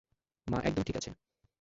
[0.47, 1.09] মা একদম ঠিক আছে।